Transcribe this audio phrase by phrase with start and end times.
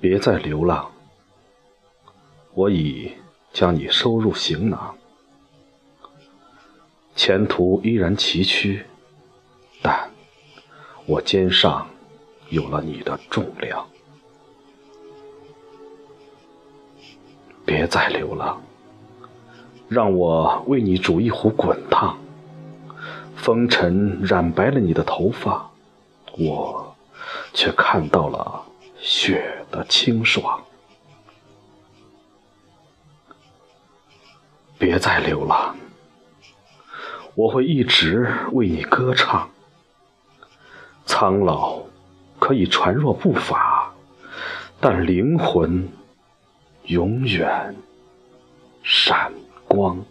[0.00, 0.90] 别再流浪，
[2.54, 3.12] 我已
[3.52, 4.96] 将你收入行囊。
[7.14, 8.82] 前途依然崎岖，
[9.82, 10.10] 但
[11.04, 11.86] 我肩上
[12.48, 13.86] 有了你的重量。
[17.66, 18.58] 别再流浪，
[19.86, 22.18] 让我为你煮一壶滚烫。
[23.36, 25.70] 风尘染白了你的头发，
[26.38, 26.96] 我
[27.52, 28.64] 却看到了
[29.00, 30.62] 雪的清爽。
[34.78, 35.76] 别再流浪，
[37.34, 39.50] 我会一直为你歌唱。
[41.04, 41.82] 苍老
[42.38, 43.92] 可以传弱不伐，
[44.80, 45.88] 但灵魂。
[46.84, 47.76] 永远
[48.82, 49.32] 闪
[49.68, 50.02] 光。